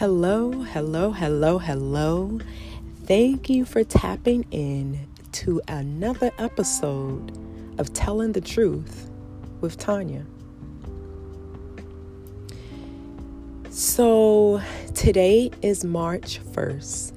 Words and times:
Hello, 0.00 0.50
hello, 0.50 1.12
hello, 1.12 1.58
hello. 1.58 2.40
Thank 3.04 3.50
you 3.50 3.66
for 3.66 3.84
tapping 3.84 4.46
in 4.50 5.06
to 5.32 5.60
another 5.68 6.30
episode 6.38 7.36
of 7.78 7.92
Telling 7.92 8.32
the 8.32 8.40
Truth 8.40 9.10
with 9.60 9.76
Tanya. 9.76 10.24
So, 13.68 14.62
today 14.94 15.50
is 15.60 15.84
March 15.84 16.40
1st, 16.52 17.12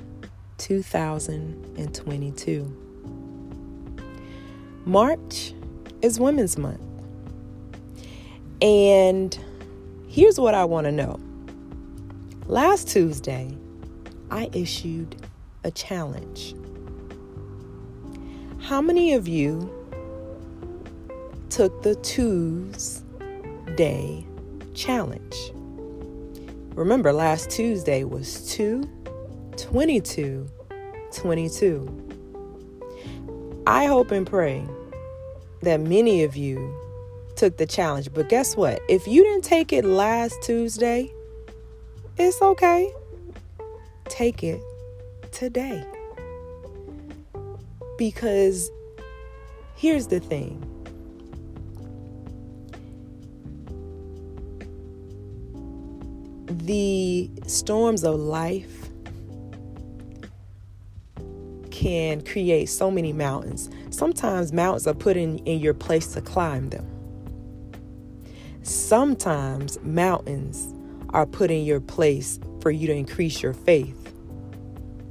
2022. 0.58 2.78
March 4.84 5.54
is 6.02 6.20
Women's 6.20 6.58
Month. 6.58 6.82
And 8.62 9.40
here's 10.10 10.38
what 10.38 10.54
I 10.54 10.66
want 10.66 10.88
to 10.88 10.92
know. 10.92 11.18
Last 12.48 12.90
Tuesday, 12.90 13.58
I 14.30 14.50
issued 14.52 15.16
a 15.64 15.72
challenge. 15.72 16.54
How 18.60 18.82
many 18.82 19.14
of 19.14 19.30
you 19.30 19.72
took 21.50 21.84
the 21.84 21.96
Tuesday 21.96 23.06
challenge? 24.74 25.54
Remember, 26.76 27.14
last 27.14 27.50
Tuesday 27.50 28.04
was 28.04 28.54
2 28.54 28.84
22 29.56 30.50
22. 31.14 32.10
I 33.66 33.86
hope 33.86 34.12
and 34.12 34.28
pray 34.28 34.68
that 35.62 35.80
many 35.80 36.24
of 36.24 36.36
you 36.36 36.76
took 37.38 37.56
the 37.56 37.66
challenge. 37.66 38.12
But 38.14 38.28
guess 38.28 38.58
what? 38.58 38.82
If 38.90 39.08
you 39.08 39.24
didn't 39.24 39.46
take 39.46 39.72
it 39.72 39.86
last 39.86 40.42
Tuesday, 40.42 41.14
it's 42.18 42.42
okay. 42.42 42.92
Take 44.06 44.44
it 44.44 44.62
today. 45.32 45.86
Because 47.98 48.70
here's 49.76 50.08
the 50.08 50.20
thing 50.20 50.70
the 56.66 57.30
storms 57.46 58.04
of 58.04 58.20
life 58.20 58.90
can 61.72 62.24
create 62.24 62.68
so 62.68 62.90
many 62.90 63.12
mountains. 63.12 63.70
Sometimes 63.90 64.54
mountains 64.54 64.88
are 64.88 64.94
put 64.94 65.18
in, 65.18 65.40
in 65.40 65.60
your 65.60 65.74
place 65.74 66.14
to 66.14 66.22
climb 66.22 66.70
them. 66.70 66.88
Sometimes 68.62 69.78
mountains 69.82 70.74
are 71.14 71.26
put 71.26 71.52
in 71.52 71.64
your 71.64 71.80
place 71.80 72.40
for 72.62 72.72
you 72.72 72.88
to 72.88 72.94
increase 72.94 73.42
your 73.42 73.54
faith 73.54 74.14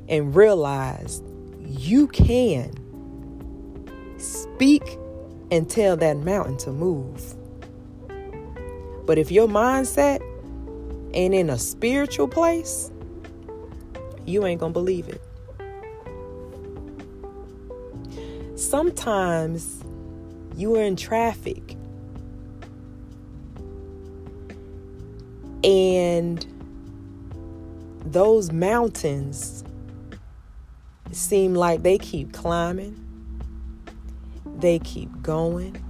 and 0.09 0.35
realize 0.35 1.23
you 1.61 2.09
can 2.09 2.73
speak 4.19 4.83
and 5.51 5.71
tell 5.71 5.97
that 5.97 6.17
mountain 6.19 6.57
to 6.59 6.73
move. 6.73 7.35
But 9.07 9.19
if 9.19 9.31
your 9.31 9.49
mindset 9.49 10.21
ain't 11.15 11.35
in 11.35 11.51
a 11.51 11.59
spiritual 11.59 12.29
place, 12.29 12.91
you 14.25 14.45
ain't 14.47 14.61
gonna 14.61 14.73
believe 14.73 15.09
it. 15.09 15.21
Sometimes 18.59 19.83
you 20.57 20.77
are 20.77 20.83
in 20.83 20.97
traffic 20.97 21.77
And 25.65 26.45
those 28.05 28.51
mountains 28.51 29.65
seem 31.13 31.55
like 31.55 31.83
they 31.83 31.99
keep 31.99 32.33
climbing, 32.33 32.99
they 34.59 34.79
keep 34.81 35.23
going, 35.23 35.83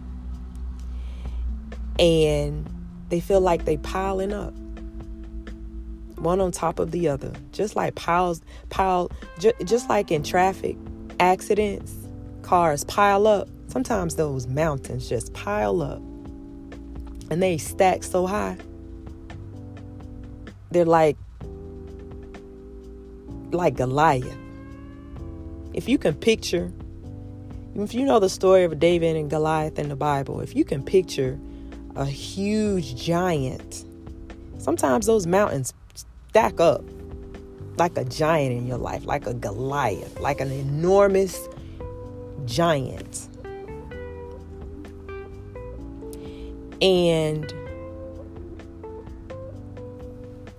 and 1.98 2.68
they 3.08 3.20
feel 3.20 3.40
like 3.40 3.64
they 3.64 3.76
piling 3.78 4.32
up. 4.32 4.52
One 6.18 6.40
on 6.40 6.52
top 6.52 6.78
of 6.78 6.92
the 6.92 7.08
other. 7.08 7.32
Just 7.50 7.74
like 7.74 7.94
piles 7.94 8.42
pile 8.70 9.10
just 9.38 9.88
like 9.88 10.12
in 10.12 10.22
traffic 10.22 10.76
accidents 11.18 11.94
cars 12.42 12.84
pile 12.84 13.26
up. 13.26 13.48
Sometimes 13.68 14.16
those 14.16 14.46
mountains 14.46 15.08
just 15.08 15.32
pile 15.32 15.82
up. 15.82 16.00
And 17.30 17.42
they 17.42 17.58
stack 17.58 18.04
so 18.04 18.26
high 18.26 18.56
they're 20.72 20.84
like 20.84 21.16
like 23.50 23.76
Goliath. 23.76 24.36
If 25.74 25.88
you 25.88 25.98
can 25.98 26.14
picture, 26.14 26.72
if 27.74 27.94
you 27.94 28.04
know 28.04 28.18
the 28.18 28.28
story 28.28 28.64
of 28.64 28.78
David 28.78 29.16
and 29.16 29.30
Goliath 29.30 29.78
in 29.78 29.88
the 29.88 29.96
Bible, 29.96 30.40
if 30.40 30.54
you 30.54 30.64
can 30.64 30.82
picture 30.82 31.38
a 31.96 32.04
huge 32.04 32.96
giant, 32.96 33.84
sometimes 34.58 35.06
those 35.06 35.26
mountains 35.26 35.72
stack 36.28 36.60
up 36.60 36.82
like 37.76 37.96
a 37.96 38.04
giant 38.04 38.52
in 38.52 38.66
your 38.66 38.78
life, 38.78 39.04
like 39.04 39.26
a 39.26 39.34
Goliath, 39.34 40.20
like 40.20 40.40
an 40.40 40.50
enormous 40.50 41.48
giant. 42.44 43.28
And 46.80 47.52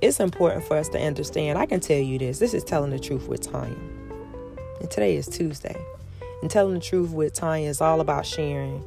it's 0.04 0.20
important 0.20 0.66
for 0.66 0.76
us 0.76 0.90
to 0.90 1.00
understand. 1.00 1.58
I 1.58 1.66
can 1.66 1.80
tell 1.80 1.98
you 1.98 2.20
this 2.20 2.38
this 2.38 2.54
is 2.54 2.64
telling 2.66 2.92
the 2.92 3.00
truth 3.00 3.30
with 3.30 3.50
Tanya. 3.50 3.78
And 4.82 4.92
today 4.92 5.16
is 5.16 5.28
Tuesday. 5.28 5.82
And 6.42 6.52
telling 6.52 6.74
the 6.74 6.82
truth 6.82 7.12
with 7.12 7.34
Tanya 7.34 7.70
is 7.70 7.80
all 7.80 8.02
about 8.02 8.26
sharing 8.26 8.84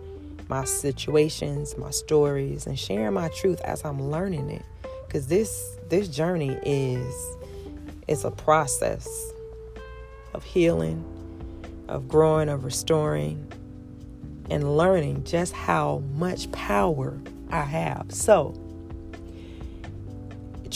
my 0.51 0.65
situations, 0.65 1.75
my 1.79 1.91
stories, 1.91 2.67
and 2.67 2.79
sharing 2.79 3.15
my 3.15 3.29
truth 3.29 3.63
as 3.63 3.83
I'm 3.83 4.11
learning 4.11 4.51
it. 4.51 4.63
Because 5.07 5.27
this 5.29 5.79
this 5.89 6.07
journey 6.09 6.59
is 6.67 7.15
it's 8.07 8.25
a 8.25 8.31
process 8.31 9.09
of 10.35 10.45
healing, 10.45 11.03
of 11.89 12.09
growing, 12.09 12.51
of 12.51 12.63
restoring, 12.63 13.51
and 14.51 14.77
learning 14.77 15.25
just 15.25 15.55
how 15.55 16.03
much 16.15 16.53
power 16.53 17.19
I 17.49 17.63
have. 17.63 18.13
So 18.13 18.55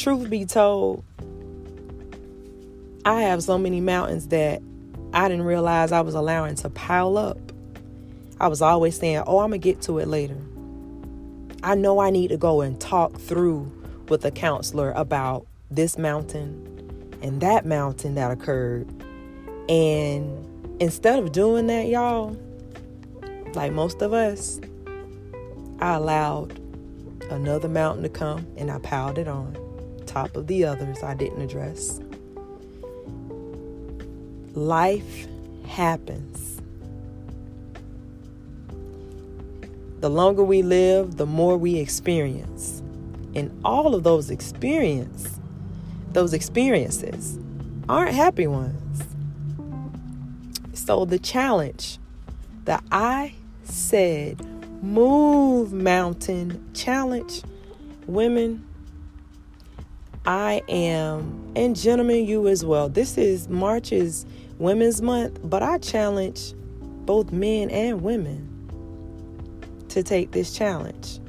truth 0.00 0.31
be 0.31 0.47
told, 0.47 1.05
I 3.05 3.22
have 3.22 3.43
so 3.43 3.59
many 3.59 3.81
mountains 3.81 4.28
that 4.28 4.62
I 5.12 5.28
didn't 5.28 5.44
realize 5.44 5.93
I 5.93 6.00
was 6.00 6.15
allowing 6.15 6.55
to 6.56 6.71
pile 6.71 7.19
up. 7.19 7.38
I 8.41 8.49
was 8.49 8.62
always 8.62 8.99
saying, 8.99 9.22
oh, 9.27 9.41
I'm 9.41 9.50
going 9.50 9.61
to 9.61 9.65
get 9.65 9.83
to 9.83 9.99
it 9.99 10.09
later. 10.09 10.37
I 11.62 11.75
know 11.75 11.99
I 11.99 12.09
need 12.09 12.28
to 12.28 12.38
go 12.38 12.62
and 12.62 12.81
talk 12.81 13.19
through 13.19 13.71
with 14.09 14.25
a 14.25 14.31
counselor 14.31 14.93
about 14.93 15.47
this 15.71 15.99
mountain 15.99 16.67
and 17.22 17.43
that 17.43 17.67
mountain 17.67 18.15
that 18.15 18.31
occurred. 18.31 18.88
And 19.69 20.81
instead 20.81 21.19
of 21.19 21.32
doing 21.32 21.67
that, 21.67 21.88
y'all, 21.88 22.34
like 23.53 23.72
most 23.72 24.00
of 24.00 24.15
us, 24.15 24.59
I 25.81 25.94
allowed 25.94 26.59
another 27.31 27.69
mountain 27.69 28.03
to 28.03 28.09
come 28.09 28.47
and 28.56 28.71
I 28.71 28.78
piled 28.78 29.19
it 29.19 29.28
on 29.28 29.56
top 30.10 30.37
of 30.37 30.48
the 30.48 30.65
others 30.65 31.03
I 31.03 31.15
didn't 31.15 31.41
address. 31.41 32.00
Life 34.54 35.28
happens. 35.66 36.60
The 40.00 40.11
longer 40.11 40.43
we 40.43 40.62
live, 40.62 41.17
the 41.17 41.26
more 41.26 41.56
we 41.56 41.76
experience. 41.76 42.82
And 43.34 43.52
all 43.64 43.94
of 43.94 44.02
those 44.02 44.31
experience, 44.31 45.38
those 46.12 46.32
experiences 46.32 47.38
aren't 47.88 48.14
happy 48.14 48.49
ones. 48.49 49.05
So 50.75 51.05
the 51.05 51.20
challenge 51.20 51.99
that 52.64 52.82
I 52.90 53.34
said, 53.62 54.44
move 54.82 55.73
mountain 55.73 56.69
challenge, 56.75 57.43
women, 58.06 58.67
I 60.26 60.62
am, 60.69 61.52
and 61.56 61.75
gentlemen, 61.75 62.26
you 62.26 62.46
as 62.46 62.62
well. 62.64 62.90
This 62.90 63.17
is 63.17 63.49
March's 63.49 64.26
Women's 64.58 65.00
Month, 65.00 65.40
but 65.43 65.62
I 65.62 65.78
challenge 65.78 66.52
both 67.06 67.32
men 67.32 67.70
and 67.70 68.02
women 68.02 68.46
to 69.88 70.02
take 70.02 70.32
this 70.32 70.52
challenge. 70.52 71.20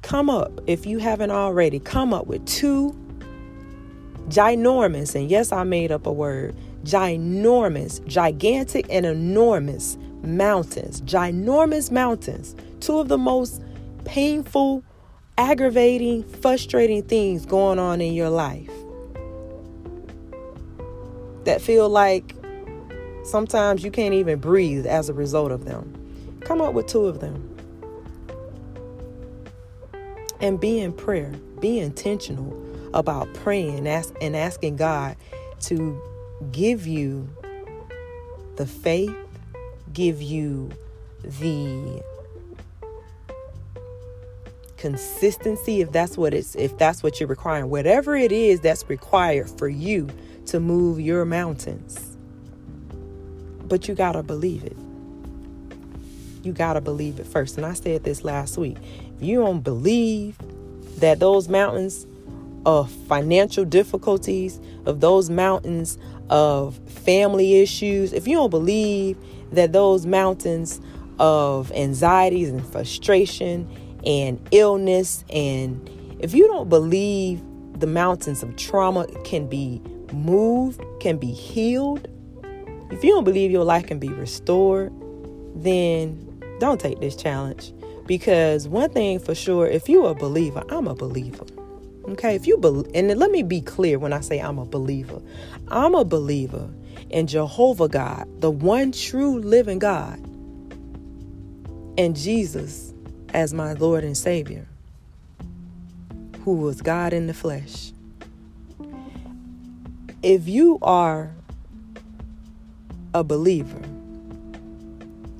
Come 0.00 0.30
up, 0.30 0.60
if 0.66 0.86
you 0.86 0.98
haven't 0.98 1.30
already, 1.30 1.78
come 1.78 2.14
up 2.14 2.26
with 2.26 2.46
two 2.46 2.96
ginormous, 4.28 5.14
and 5.14 5.30
yes, 5.30 5.52
I 5.52 5.64
made 5.64 5.92
up 5.92 6.06
a 6.06 6.12
word 6.12 6.56
ginormous, 6.84 8.04
gigantic, 8.06 8.86
and 8.88 9.04
enormous 9.04 9.98
mountains. 10.22 11.02
Ginormous 11.02 11.90
mountains. 11.90 12.56
Two 12.80 12.98
of 12.98 13.08
the 13.08 13.18
most 13.18 13.62
painful 14.04 14.82
aggravating, 15.38 16.24
frustrating 16.24 17.02
things 17.02 17.46
going 17.46 17.78
on 17.78 18.00
in 18.00 18.14
your 18.14 18.30
life. 18.30 18.70
that 21.46 21.62
feel 21.62 21.88
like 21.88 22.34
sometimes 23.24 23.82
you 23.82 23.90
can't 23.90 24.12
even 24.14 24.38
breathe 24.38 24.86
as 24.86 25.08
a 25.08 25.14
result 25.14 25.50
of 25.50 25.64
them. 25.64 25.92
Come 26.40 26.60
up 26.60 26.74
with 26.74 26.86
two 26.86 27.06
of 27.06 27.20
them. 27.20 27.56
And 30.40 30.60
be 30.60 30.80
in 30.80 30.92
prayer. 30.92 31.32
Be 31.60 31.78
intentional 31.78 32.62
about 32.92 33.32
praying 33.34 33.86
and 33.86 34.36
asking 34.36 34.76
God 34.76 35.16
to 35.60 36.00
give 36.52 36.86
you 36.86 37.28
the 38.56 38.66
faith, 38.66 39.14
give 39.92 40.20
you 40.20 40.70
the 41.22 42.02
consistency 44.86 45.80
if 45.80 45.90
that's 45.90 46.16
what 46.16 46.32
it's 46.32 46.54
if 46.54 46.78
that's 46.78 47.02
what 47.02 47.18
you're 47.18 47.28
requiring. 47.28 47.68
Whatever 47.68 48.14
it 48.14 48.30
is 48.30 48.60
that's 48.60 48.88
required 48.88 49.50
for 49.58 49.68
you 49.68 50.08
to 50.46 50.60
move 50.60 51.00
your 51.00 51.24
mountains. 51.24 52.16
But 53.64 53.88
you 53.88 53.96
got 53.96 54.12
to 54.12 54.22
believe 54.22 54.62
it. 54.62 54.76
You 56.44 56.52
got 56.52 56.74
to 56.74 56.80
believe 56.80 57.18
it 57.18 57.26
first. 57.26 57.56
And 57.56 57.66
i 57.66 57.72
said 57.72 58.04
this 58.04 58.22
last 58.22 58.56
week. 58.56 58.76
If 59.16 59.22
you 59.22 59.40
don't 59.40 59.64
believe 59.64 60.38
that 60.98 61.18
those 61.18 61.48
mountains 61.48 62.06
of 62.64 62.88
financial 63.08 63.64
difficulties 63.64 64.60
of 64.84 65.00
those 65.00 65.30
mountains 65.30 65.98
of 66.30 66.76
family 66.88 67.60
issues 67.60 68.12
if 68.12 68.26
you 68.26 68.34
don't 68.34 68.50
believe 68.50 69.16
that 69.52 69.72
those 69.72 70.04
mountains 70.04 70.80
of 71.20 71.70
anxieties 71.72 72.50
and 72.50 72.66
frustration 72.66 73.68
and 74.06 74.40
illness. 74.52 75.24
And 75.30 75.90
if 76.20 76.32
you 76.34 76.46
don't 76.46 76.68
believe 76.68 77.42
the 77.78 77.86
mountains 77.86 78.42
of 78.42 78.56
trauma 78.56 79.06
can 79.24 79.46
be 79.48 79.82
moved, 80.12 80.80
can 81.00 81.18
be 81.18 81.32
healed, 81.32 82.08
if 82.90 83.02
you 83.02 83.10
don't 83.10 83.24
believe 83.24 83.50
your 83.50 83.64
life 83.64 83.86
can 83.86 83.98
be 83.98 84.08
restored, 84.08 84.92
then 85.56 86.40
don't 86.60 86.80
take 86.80 87.00
this 87.00 87.16
challenge. 87.16 87.72
Because 88.06 88.68
one 88.68 88.90
thing 88.90 89.18
for 89.18 89.34
sure, 89.34 89.66
if 89.66 89.88
you're 89.88 90.10
a 90.10 90.14
believer, 90.14 90.62
I'm 90.68 90.86
a 90.86 90.94
believer. 90.94 91.44
Okay, 92.08 92.36
if 92.36 92.46
you 92.46 92.56
believe, 92.56 92.88
and 92.94 93.08
let 93.18 93.32
me 93.32 93.42
be 93.42 93.60
clear 93.60 93.98
when 93.98 94.12
I 94.12 94.20
say 94.20 94.38
I'm 94.38 94.58
a 94.58 94.64
believer, 94.64 95.20
I'm 95.68 95.96
a 95.96 96.04
believer 96.04 96.70
in 97.10 97.26
Jehovah 97.26 97.88
God, 97.88 98.28
the 98.40 98.50
one 98.50 98.92
true 98.92 99.40
living 99.40 99.80
God, 99.80 100.20
and 101.98 102.14
Jesus 102.14 102.94
as 103.32 103.52
my 103.52 103.72
Lord 103.74 104.04
and 104.04 104.16
Savior, 104.16 104.66
who 106.44 106.54
was 106.54 106.80
God 106.80 107.12
in 107.12 107.26
the 107.26 107.34
flesh. 107.34 107.92
If 110.22 110.48
you 110.48 110.78
are 110.82 111.30
a 113.14 113.22
believer, 113.22 113.82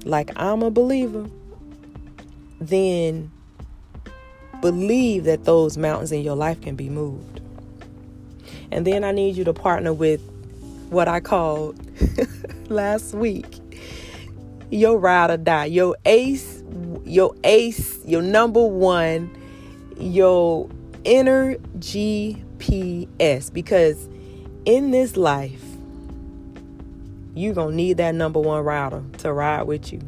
like 0.04 0.30
I'm 0.36 0.62
a 0.62 0.70
believer, 0.70 1.28
then 2.60 3.30
believe 4.60 5.24
that 5.24 5.44
those 5.44 5.76
mountains 5.76 6.12
in 6.12 6.22
your 6.22 6.36
life 6.36 6.60
can 6.60 6.76
be 6.76 6.88
moved. 6.88 7.40
And 8.70 8.86
then 8.86 9.04
I 9.04 9.12
need 9.12 9.36
you 9.36 9.44
to 9.44 9.52
partner 9.52 9.92
with 9.92 10.20
what 10.90 11.08
I 11.08 11.20
called 11.20 11.78
last 12.68 13.14
week 13.14 13.60
your 14.70 14.98
ride 14.98 15.30
or 15.30 15.36
die, 15.36 15.66
your 15.66 15.96
ace 16.04 16.55
your 17.06 17.34
ace, 17.44 17.98
your 18.04 18.22
number 18.22 18.64
one, 18.64 19.30
your 19.98 20.68
inner 21.04 21.56
GPS. 21.78 23.52
Because 23.52 24.08
in 24.64 24.90
this 24.90 25.16
life, 25.16 25.62
you're 27.34 27.54
going 27.54 27.70
to 27.70 27.76
need 27.76 27.98
that 27.98 28.14
number 28.14 28.40
one 28.40 28.64
rider 28.64 29.02
to 29.18 29.32
ride 29.32 29.62
with 29.62 29.92
you. 29.92 30.00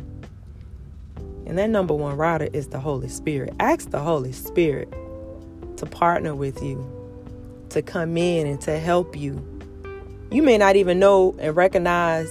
And 1.46 1.56
that 1.56 1.70
number 1.70 1.94
one 1.94 2.16
rider 2.16 2.48
is 2.52 2.68
the 2.68 2.80
Holy 2.80 3.08
Spirit. 3.08 3.54
Ask 3.60 3.90
the 3.90 4.00
Holy 4.00 4.32
Spirit 4.32 4.92
to 5.76 5.86
partner 5.86 6.34
with 6.34 6.62
you, 6.62 6.84
to 7.70 7.80
come 7.80 8.16
in 8.16 8.46
and 8.46 8.60
to 8.62 8.78
help 8.78 9.16
you. 9.16 9.42
You 10.30 10.42
may 10.42 10.58
not 10.58 10.76
even 10.76 10.98
know 10.98 11.34
and 11.38 11.56
recognize 11.56 12.28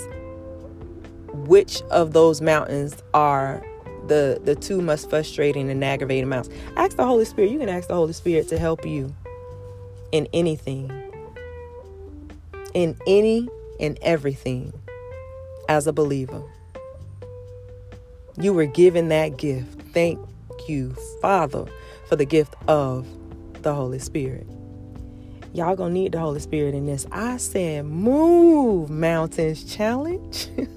which 1.33 1.81
of 1.83 2.13
those 2.13 2.41
mountains 2.41 2.95
are 3.13 3.63
the 4.07 4.39
the 4.43 4.55
two 4.55 4.81
most 4.81 5.09
frustrating 5.09 5.69
and 5.69 5.83
aggravating 5.83 6.23
amounts. 6.23 6.49
Ask 6.75 6.97
the 6.97 7.05
Holy 7.05 7.25
Spirit. 7.25 7.51
You 7.51 7.59
can 7.59 7.69
ask 7.69 7.87
the 7.87 7.95
Holy 7.95 8.13
Spirit 8.13 8.47
to 8.49 8.59
help 8.59 8.85
you 8.85 9.13
in 10.11 10.27
anything. 10.33 10.91
In 12.73 12.97
any 13.07 13.47
and 13.79 13.97
everything 14.01 14.73
as 15.69 15.87
a 15.87 15.93
believer. 15.93 16.43
You 18.39 18.53
were 18.53 18.65
given 18.65 19.09
that 19.09 19.37
gift. 19.37 19.81
Thank 19.93 20.19
you, 20.67 20.95
Father, 21.21 21.65
for 22.07 22.15
the 22.15 22.25
gift 22.25 22.55
of 22.67 23.07
the 23.63 23.73
Holy 23.73 23.99
Spirit. 23.99 24.47
Y'all 25.53 25.75
gonna 25.75 25.93
need 25.93 26.11
the 26.11 26.19
Holy 26.19 26.39
Spirit 26.39 26.75
in 26.75 26.85
this. 26.85 27.07
I 27.11 27.37
said, 27.37 27.85
move 27.85 28.89
mountains 28.89 29.63
challenge. 29.63 30.49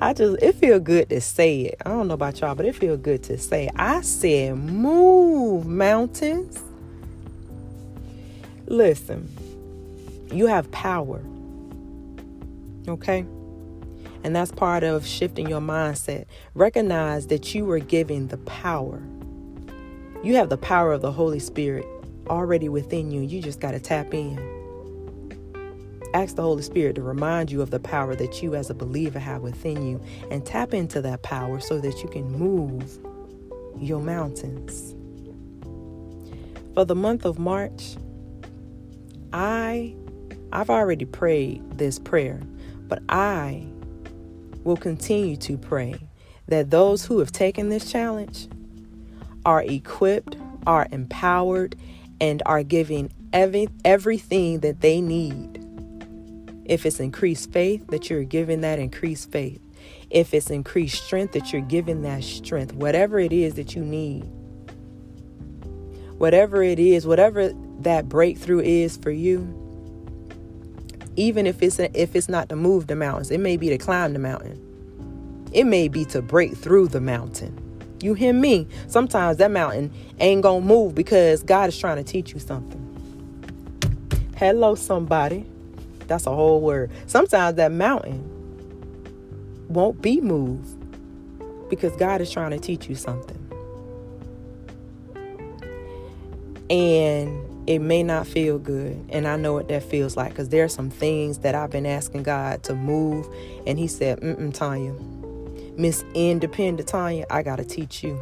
I 0.00 0.12
just 0.12 0.40
it 0.42 0.54
feel 0.54 0.78
good 0.78 1.08
to 1.10 1.20
say 1.20 1.62
it. 1.62 1.82
I 1.84 1.90
don't 1.90 2.08
know 2.08 2.14
about 2.14 2.40
y'all, 2.40 2.54
but 2.54 2.66
it 2.66 2.76
feel 2.76 2.96
good 2.96 3.22
to 3.24 3.38
say. 3.38 3.68
I 3.76 4.00
said 4.02 4.56
move 4.56 5.66
mountains. 5.66 6.62
Listen, 8.66 9.28
you 10.30 10.46
have 10.46 10.70
power. 10.70 11.20
Okay? 12.86 13.26
And 14.24 14.34
that's 14.36 14.52
part 14.52 14.84
of 14.84 15.06
shifting 15.06 15.48
your 15.48 15.60
mindset. 15.60 16.26
Recognize 16.54 17.28
that 17.28 17.54
you 17.54 17.64
were 17.64 17.78
given 17.78 18.28
the 18.28 18.38
power. 18.38 19.02
You 20.22 20.36
have 20.36 20.48
the 20.48 20.58
power 20.58 20.92
of 20.92 21.02
the 21.02 21.12
Holy 21.12 21.38
Spirit 21.38 21.86
already 22.28 22.68
within 22.68 23.10
you. 23.10 23.22
You 23.22 23.40
just 23.40 23.60
got 23.60 23.72
to 23.72 23.80
tap 23.80 24.12
in. 24.12 24.57
Ask 26.14 26.36
the 26.36 26.42
Holy 26.42 26.62
Spirit 26.62 26.94
to 26.96 27.02
remind 27.02 27.50
you 27.50 27.60
of 27.60 27.70
the 27.70 27.80
power 27.80 28.16
that 28.16 28.42
you 28.42 28.54
as 28.54 28.70
a 28.70 28.74
believer 28.74 29.18
have 29.18 29.42
within 29.42 29.86
you 29.86 30.00
and 30.30 30.44
tap 30.44 30.72
into 30.72 31.02
that 31.02 31.22
power 31.22 31.60
so 31.60 31.78
that 31.80 32.02
you 32.02 32.08
can 32.08 32.30
move 32.32 32.98
your 33.78 34.00
mountains. 34.00 34.94
For 36.74 36.84
the 36.84 36.94
month 36.94 37.24
of 37.24 37.38
March, 37.38 37.96
I 39.32 39.94
I've 40.50 40.70
already 40.70 41.04
prayed 41.04 41.76
this 41.76 41.98
prayer, 41.98 42.40
but 42.88 43.02
I 43.10 43.66
will 44.64 44.78
continue 44.78 45.36
to 45.36 45.58
pray 45.58 45.96
that 46.46 46.70
those 46.70 47.04
who 47.04 47.18
have 47.18 47.32
taken 47.32 47.68
this 47.68 47.90
challenge 47.90 48.48
are 49.44 49.62
equipped, 49.62 50.36
are 50.66 50.86
empowered, 50.90 51.76
and 52.18 52.42
are 52.46 52.62
giving 52.62 53.10
every, 53.32 53.68
everything 53.84 54.60
that 54.60 54.80
they 54.80 55.02
need 55.02 55.57
if 56.68 56.84
it's 56.86 57.00
increased 57.00 57.50
faith, 57.52 57.86
that 57.88 58.10
you're 58.10 58.24
giving 58.24 58.60
that 58.60 58.78
increased 58.78 59.32
faith. 59.32 59.60
If 60.10 60.34
it's 60.34 60.50
increased 60.50 61.02
strength, 61.04 61.32
that 61.32 61.52
you're 61.52 61.62
giving 61.62 62.02
that 62.02 62.22
strength. 62.22 62.74
Whatever 62.74 63.18
it 63.18 63.32
is 63.32 63.54
that 63.54 63.74
you 63.74 63.82
need. 63.82 64.24
Whatever 66.18 66.62
it 66.62 66.78
is, 66.78 67.06
whatever 67.06 67.52
that 67.80 68.08
breakthrough 68.08 68.60
is 68.60 68.96
for 68.96 69.10
you, 69.10 69.64
even 71.16 71.46
if 71.46 71.62
it's 71.62 71.78
a, 71.78 72.00
if 72.00 72.14
it's 72.14 72.28
not 72.28 72.48
to 72.48 72.56
move 72.56 72.86
the 72.86 72.96
mountains, 72.96 73.30
it 73.30 73.38
may 73.38 73.56
be 73.56 73.68
to 73.70 73.78
climb 73.78 74.12
the 74.12 74.18
mountain. 74.18 74.64
It 75.52 75.64
may 75.64 75.88
be 75.88 76.04
to 76.06 76.22
break 76.22 76.56
through 76.56 76.88
the 76.88 77.00
mountain. 77.00 77.56
You 78.00 78.14
hear 78.14 78.32
me? 78.32 78.68
Sometimes 78.86 79.38
that 79.38 79.50
mountain 79.50 79.92
ain't 80.20 80.42
gonna 80.42 80.64
move 80.64 80.94
because 80.94 81.42
God 81.42 81.68
is 81.68 81.78
trying 81.78 81.96
to 81.96 82.04
teach 82.04 82.32
you 82.32 82.38
something. 82.38 82.84
Hello, 84.36 84.74
somebody. 84.74 85.44
That's 86.08 86.26
a 86.26 86.34
whole 86.34 86.60
word. 86.60 86.90
Sometimes 87.06 87.56
that 87.56 87.70
mountain 87.70 88.24
won't 89.68 90.02
be 90.02 90.20
moved 90.20 90.74
because 91.68 91.94
God 91.96 92.20
is 92.20 92.30
trying 92.30 92.50
to 92.50 92.58
teach 92.58 92.88
you 92.88 92.94
something. 92.94 93.36
And 96.70 97.68
it 97.68 97.80
may 97.80 98.02
not 98.02 98.26
feel 98.26 98.58
good. 98.58 99.04
And 99.10 99.28
I 99.28 99.36
know 99.36 99.52
what 99.52 99.68
that 99.68 99.82
feels 99.82 100.16
like 100.16 100.30
because 100.30 100.48
there 100.48 100.64
are 100.64 100.68
some 100.68 100.90
things 100.90 101.38
that 101.38 101.54
I've 101.54 101.70
been 101.70 101.86
asking 101.86 102.22
God 102.22 102.62
to 102.64 102.74
move. 102.74 103.28
And 103.66 103.78
He 103.78 103.86
said, 103.86 104.20
Mm-mm, 104.20 104.54
Tanya, 104.54 104.94
Miss 105.76 106.04
Independent 106.14 106.88
Tanya, 106.88 107.26
I 107.30 107.42
got 107.42 107.56
to 107.56 107.64
teach 107.64 108.02
you. 108.02 108.20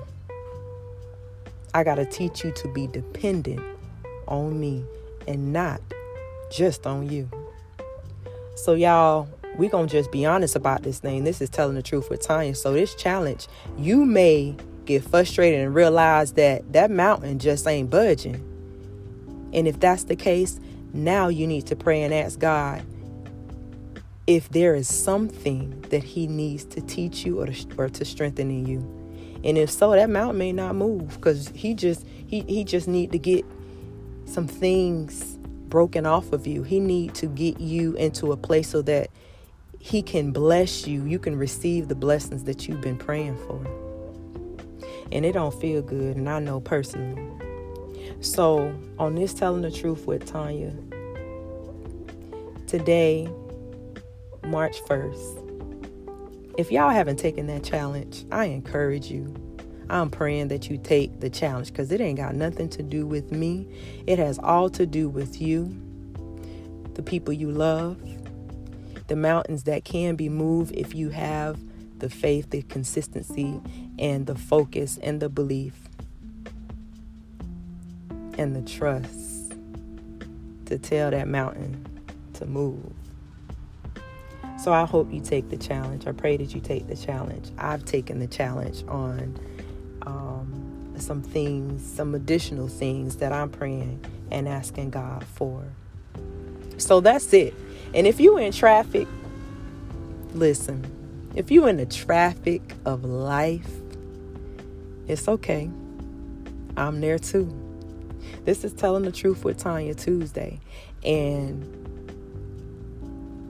I 1.72 1.84
got 1.84 1.96
to 1.96 2.04
teach 2.04 2.44
you 2.44 2.52
to 2.52 2.68
be 2.72 2.86
dependent 2.86 3.60
on 4.26 4.58
me 4.58 4.84
and 5.28 5.52
not 5.52 5.80
just 6.50 6.86
on 6.86 7.08
you. 7.08 7.28
So, 8.56 8.72
y'all, 8.72 9.28
we 9.58 9.68
to 9.68 9.86
just 9.86 10.10
be 10.10 10.24
honest 10.24 10.56
about 10.56 10.82
this 10.82 10.98
thing. 10.98 11.24
This 11.24 11.42
is 11.42 11.50
telling 11.50 11.74
the 11.74 11.82
truth 11.82 12.08
with 12.08 12.22
Tanya. 12.22 12.54
So, 12.54 12.72
this 12.72 12.94
challenge, 12.94 13.48
you 13.76 14.06
may 14.06 14.56
get 14.86 15.04
frustrated 15.04 15.60
and 15.60 15.74
realize 15.74 16.32
that 16.32 16.72
that 16.72 16.90
mountain 16.90 17.38
just 17.38 17.66
ain't 17.66 17.90
budging. 17.90 18.36
And 19.52 19.68
if 19.68 19.78
that's 19.78 20.04
the 20.04 20.16
case, 20.16 20.58
now 20.94 21.28
you 21.28 21.46
need 21.46 21.66
to 21.66 21.76
pray 21.76 22.02
and 22.02 22.14
ask 22.14 22.38
God 22.38 22.82
if 24.26 24.48
there 24.48 24.74
is 24.74 24.92
something 24.92 25.82
that 25.90 26.02
he 26.02 26.26
needs 26.26 26.64
to 26.64 26.80
teach 26.80 27.26
you 27.26 27.40
or 27.40 27.46
to, 27.46 27.66
or 27.76 27.88
to 27.90 28.04
strengthen 28.06 28.50
in 28.50 28.66
you. 28.66 28.78
And 29.44 29.58
if 29.58 29.70
so, 29.70 29.90
that 29.92 30.08
mountain 30.08 30.38
may 30.38 30.52
not 30.52 30.74
move 30.74 31.14
because 31.16 31.48
he 31.54 31.74
just 31.74 32.06
he 32.26 32.40
he 32.48 32.64
just 32.64 32.88
need 32.88 33.12
to 33.12 33.18
get 33.18 33.44
some 34.24 34.48
things 34.48 35.38
broken 35.68 36.06
off 36.06 36.32
of 36.32 36.46
you. 36.46 36.62
He 36.62 36.80
need 36.80 37.14
to 37.16 37.26
get 37.26 37.60
you 37.60 37.94
into 37.94 38.32
a 38.32 38.36
place 38.36 38.68
so 38.68 38.82
that 38.82 39.10
he 39.78 40.02
can 40.02 40.32
bless 40.32 40.86
you. 40.86 41.04
You 41.04 41.18
can 41.18 41.36
receive 41.36 41.88
the 41.88 41.94
blessings 41.94 42.44
that 42.44 42.66
you've 42.66 42.80
been 42.80 42.98
praying 42.98 43.36
for. 43.46 43.64
And 45.12 45.24
it 45.24 45.32
don't 45.32 45.54
feel 45.60 45.82
good, 45.82 46.16
and 46.16 46.28
I 46.28 46.40
know 46.40 46.60
personally. 46.60 47.22
So, 48.20 48.74
on 48.98 49.14
this 49.14 49.34
telling 49.34 49.62
the 49.62 49.70
truth 49.70 50.06
with 50.06 50.26
Tanya, 50.26 50.72
today, 52.66 53.28
March 54.44 54.82
1st, 54.84 55.46
if 56.58 56.72
y'all 56.72 56.90
haven't 56.90 57.18
taken 57.18 57.46
that 57.48 57.62
challenge, 57.62 58.24
I 58.32 58.46
encourage 58.46 59.10
you. 59.10 59.34
I'm 59.88 60.10
praying 60.10 60.48
that 60.48 60.68
you 60.68 60.78
take 60.78 61.20
the 61.20 61.30
challenge 61.30 61.68
because 61.68 61.92
it 61.92 62.00
ain't 62.00 62.18
got 62.18 62.34
nothing 62.34 62.68
to 62.70 62.82
do 62.82 63.06
with 63.06 63.30
me. 63.30 63.66
It 64.06 64.18
has 64.18 64.38
all 64.38 64.68
to 64.70 64.86
do 64.86 65.08
with 65.08 65.40
you, 65.40 65.74
the 66.94 67.02
people 67.02 67.32
you 67.32 67.50
love, 67.50 67.98
the 69.06 69.16
mountains 69.16 69.64
that 69.64 69.84
can 69.84 70.16
be 70.16 70.28
moved 70.28 70.74
if 70.74 70.94
you 70.94 71.10
have 71.10 71.58
the 71.98 72.10
faith, 72.10 72.50
the 72.50 72.62
consistency, 72.62 73.60
and 73.98 74.26
the 74.26 74.34
focus 74.34 74.98
and 75.02 75.20
the 75.20 75.28
belief 75.28 75.74
and 78.38 78.54
the 78.54 78.62
trust 78.62 79.54
to 80.66 80.78
tell 80.78 81.10
that 81.10 81.28
mountain 81.28 81.86
to 82.34 82.44
move. 82.44 82.92
So 84.58 84.72
I 84.72 84.84
hope 84.84 85.12
you 85.12 85.20
take 85.20 85.48
the 85.48 85.56
challenge. 85.56 86.06
I 86.06 86.12
pray 86.12 86.36
that 86.36 86.54
you 86.54 86.60
take 86.60 86.88
the 86.88 86.96
challenge. 86.96 87.50
I've 87.58 87.84
taken 87.84 88.18
the 88.18 88.26
challenge 88.26 88.84
on 88.88 89.38
um, 90.02 90.94
some 90.98 91.22
things, 91.22 91.84
some 91.84 92.14
additional 92.14 92.68
things 92.68 93.16
that 93.16 93.32
I'm 93.32 93.50
praying 93.50 94.04
and 94.30 94.48
asking 94.48 94.90
God 94.90 95.24
for. 95.24 95.64
So 96.78 97.00
that's 97.00 97.32
it. 97.32 97.54
And 97.94 98.06
if 98.06 98.20
you're 98.20 98.40
in 98.40 98.52
traffic, 98.52 99.08
listen. 100.34 100.92
If 101.34 101.50
you're 101.50 101.68
in 101.68 101.76
the 101.76 101.86
traffic 101.86 102.62
of 102.84 103.04
life, 103.04 103.70
it's 105.06 105.28
okay. 105.28 105.70
I'm 106.76 107.00
there 107.00 107.18
too. 107.18 107.54
This 108.44 108.64
is 108.64 108.72
telling 108.72 109.02
the 109.04 109.12
truth 109.12 109.44
with 109.44 109.58
Tanya 109.58 109.94
Tuesday. 109.94 110.60
And 111.04 111.72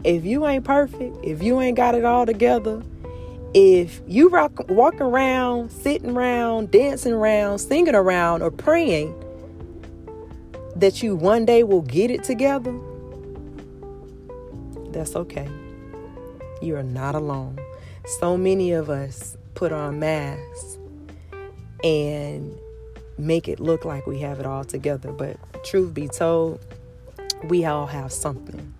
if 0.04 0.24
you 0.24 0.46
ain't 0.46 0.64
perfect, 0.64 1.16
if 1.24 1.42
you 1.42 1.60
ain't 1.60 1.76
got 1.76 1.94
it 1.94 2.04
all 2.04 2.26
together, 2.26 2.82
if 3.58 4.02
you 4.06 4.28
rock, 4.28 4.68
walk 4.68 5.00
around, 5.00 5.72
sitting 5.72 6.10
around, 6.10 6.70
dancing 6.70 7.14
around, 7.14 7.58
singing 7.58 7.94
around, 7.94 8.42
or 8.42 8.50
praying 8.50 9.14
that 10.76 11.02
you 11.02 11.16
one 11.16 11.46
day 11.46 11.62
will 11.62 11.80
get 11.80 12.10
it 12.10 12.22
together, 12.22 12.78
that's 14.90 15.16
okay. 15.16 15.48
You 16.60 16.76
are 16.76 16.82
not 16.82 17.14
alone. 17.14 17.58
So 18.20 18.36
many 18.36 18.72
of 18.72 18.90
us 18.90 19.38
put 19.54 19.72
on 19.72 20.00
masks 20.00 20.76
and 21.82 22.54
make 23.16 23.48
it 23.48 23.58
look 23.58 23.86
like 23.86 24.06
we 24.06 24.20
have 24.20 24.38
it 24.38 24.44
all 24.44 24.64
together. 24.64 25.12
But 25.12 25.38
truth 25.64 25.94
be 25.94 26.08
told, 26.08 26.60
we 27.44 27.64
all 27.64 27.86
have 27.86 28.12
something. 28.12 28.74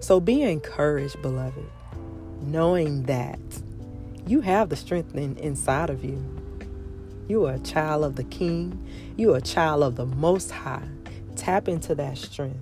So 0.00 0.18
be 0.18 0.40
encouraged, 0.44 1.20
beloved, 1.20 1.66
knowing 2.40 3.02
that 3.02 3.38
you 4.28 4.42
have 4.42 4.68
the 4.68 4.76
strength 4.76 5.14
in, 5.14 5.36
inside 5.38 5.88
of 5.88 6.04
you. 6.04 6.22
You 7.28 7.46
are 7.46 7.54
a 7.54 7.58
child 7.58 8.04
of 8.04 8.16
the 8.16 8.24
King. 8.24 8.86
You 9.16 9.34
are 9.34 9.38
a 9.38 9.42
child 9.42 9.82
of 9.82 9.96
the 9.96 10.04
Most 10.04 10.50
High. 10.50 10.88
Tap 11.36 11.66
into 11.66 11.94
that 11.94 12.18
strength. 12.18 12.58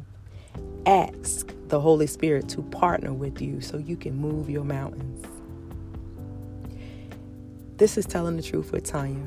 Ask 0.87 1.53
the 1.69 1.81
Holy 1.81 2.07
Spirit 2.07 2.49
to 2.51 2.63
partner 2.63 3.13
with 3.13 3.43
you 3.43 3.61
so 3.61 3.79
you 3.79 3.97
can 3.97 4.17
move 4.17 4.49
your 4.49 4.65
mountains. 4.65 5.27
This 7.79 7.99
is 7.99 8.07
Telling 8.07 8.37
the 8.37 8.43
Truth 8.43 8.71
with 8.71 8.85
Tanya 8.85 9.27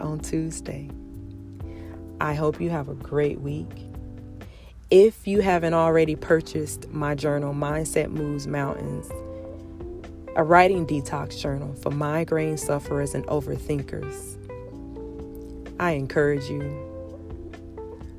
on 0.00 0.18
Tuesday. 0.20 0.90
I 2.20 2.34
hope 2.34 2.60
you 2.60 2.70
have 2.70 2.88
a 2.88 2.94
great 2.94 3.40
week. 3.40 3.70
If 4.90 5.26
you 5.26 5.42
haven't 5.42 5.74
already 5.74 6.16
purchased 6.16 6.88
my 6.90 7.14
journal, 7.14 7.54
Mindset 7.54 8.10
Moves 8.10 8.46
Mountains, 8.46 9.10
a 10.36 10.44
writing 10.44 10.86
detox 10.86 11.40
journal 11.40 11.74
for 11.76 11.90
migraine 11.90 12.58
sufferers 12.58 13.14
and 13.14 13.26
overthinkers, 13.26 14.36
I 15.80 15.92
encourage 15.92 16.44
you 16.50 16.60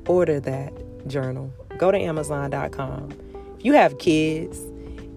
order 0.08 0.40
that 0.40 0.72
journal. 1.06 1.52
Go 1.78 1.92
to 1.92 1.98
amazon.com. 1.98 3.12
If 3.58 3.64
you 3.64 3.72
have 3.74 3.98
kids, 3.98 4.58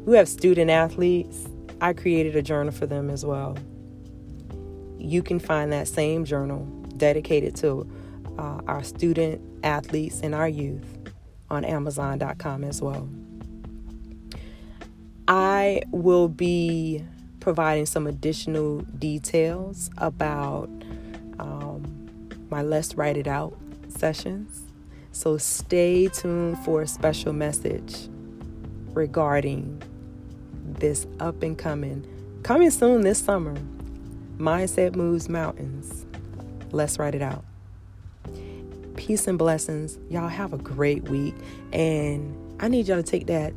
you 0.05 0.13
have 0.13 0.29
student 0.29 0.69
athletes, 0.69 1.47
I 1.81 1.93
created 1.93 2.35
a 2.35 2.43
journal 2.43 2.71
for 2.71 2.85
them 2.85 3.09
as 3.09 3.25
well. 3.25 3.57
You 4.99 5.23
can 5.23 5.39
find 5.39 5.73
that 5.73 5.87
same 5.87 6.23
journal 6.23 6.65
dedicated 6.97 7.55
to 7.57 7.89
uh, 8.37 8.61
our 8.67 8.83
student 8.83 9.41
athletes 9.63 10.21
and 10.21 10.35
our 10.35 10.47
youth 10.47 10.99
on 11.49 11.65
Amazon.com 11.65 12.63
as 12.63 12.79
well. 12.79 13.09
I 15.33 15.83
will 15.91 16.27
be 16.27 17.05
providing 17.39 17.85
some 17.85 18.05
additional 18.05 18.81
details 18.81 19.89
about 19.97 20.69
um, 21.39 22.27
my 22.49 22.61
Let's 22.61 22.95
Write 22.95 23.15
It 23.15 23.27
Out 23.27 23.57
sessions. 23.87 24.61
So 25.13 25.37
stay 25.37 26.09
tuned 26.09 26.57
for 26.65 26.81
a 26.81 26.87
special 26.87 27.31
message 27.31 28.09
regarding 28.89 29.81
this 30.65 31.07
up 31.21 31.43
and 31.43 31.57
coming, 31.57 32.05
coming 32.43 32.69
soon 32.69 32.99
this 32.99 33.19
summer. 33.19 33.55
Mindset 34.37 34.97
Moves 34.97 35.29
Mountains. 35.29 36.05
Let's 36.73 36.99
write 36.99 37.15
it 37.15 37.21
out. 37.21 37.45
Peace 38.97 39.27
and 39.27 39.39
blessings. 39.39 39.97
Y'all 40.09 40.27
have 40.27 40.51
a 40.51 40.57
great 40.57 41.03
week. 41.03 41.35
And 41.71 42.35
I 42.59 42.67
need 42.67 42.89
y'all 42.89 43.01
to 43.01 43.03
take 43.03 43.27
that. 43.27 43.53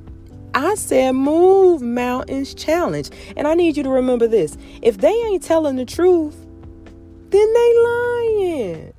I 0.54 0.76
said 0.76 1.12
move 1.12 1.82
mountains 1.82 2.54
challenge. 2.54 3.10
And 3.36 3.48
I 3.48 3.54
need 3.54 3.76
you 3.76 3.82
to 3.82 3.90
remember 3.90 4.28
this. 4.28 4.56
If 4.82 4.98
they 4.98 5.12
ain't 5.12 5.42
telling 5.42 5.76
the 5.76 5.84
truth, 5.84 6.36
then 7.30 7.52
they 7.52 7.78
lying. 7.78 8.94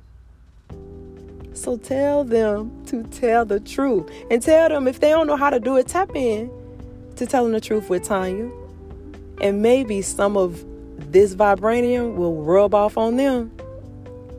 So 1.54 1.78
tell 1.78 2.22
them 2.22 2.84
to 2.86 3.02
tell 3.04 3.46
the 3.46 3.58
truth. 3.58 4.10
And 4.30 4.42
tell 4.42 4.68
them 4.68 4.86
if 4.86 5.00
they 5.00 5.08
don't 5.08 5.26
know 5.26 5.36
how 5.36 5.50
to 5.50 5.58
do 5.58 5.76
it, 5.76 5.88
tap 5.88 6.10
in 6.14 6.50
to 7.16 7.26
telling 7.26 7.52
the 7.52 7.60
truth 7.60 7.88
with 7.88 8.04
Tanya. 8.04 8.50
And 9.40 9.62
maybe 9.62 10.02
some 10.02 10.36
of 10.36 10.64
this 11.10 11.34
vibranium 11.34 12.16
will 12.16 12.42
rub 12.42 12.74
off 12.74 12.98
on 12.98 13.16
them 13.16 13.50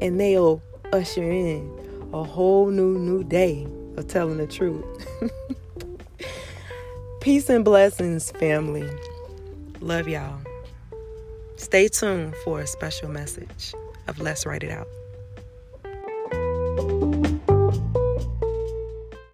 and 0.02 0.20
they'll 0.20 0.62
usher 0.94 1.24
in 1.24 1.72
a 2.14 2.24
whole 2.24 2.68
new 2.68 2.98
new 2.98 3.24
day 3.24 3.68
of 3.98 4.08
telling 4.08 4.38
the 4.38 4.48
truth. 4.48 4.86
Peace 7.28 7.50
and 7.50 7.66
blessings, 7.66 8.32
family. 8.32 8.90
Love 9.82 10.08
y'all. 10.08 10.40
Stay 11.58 11.90
tuned 11.90 12.34
for 12.46 12.62
a 12.62 12.66
special 12.66 13.10
message 13.10 13.74
of 14.08 14.18
Let's 14.22 14.46
Write 14.46 14.64
It 14.64 14.72
Out. 14.72 14.88